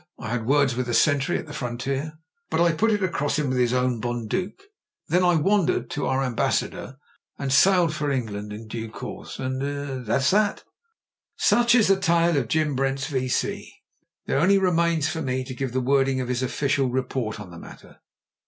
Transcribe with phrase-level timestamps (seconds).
[0.17, 2.13] I had words with a sentry at the frontier,
[2.49, 4.59] but I put it across him with his own bundook.
[5.09, 6.97] Then I wandered to our Ambassador,
[7.37, 9.37] and m sailed for England in due course.
[9.37, 10.63] And— er— that's that."
[11.37, 13.71] Such is the tale of Jim Brent's V.C.
[14.25, 17.51] There only remains for me to give the wording of his official re^ port on
[17.51, 17.99] the matter.